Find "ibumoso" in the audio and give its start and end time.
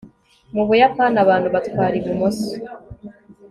1.99-2.49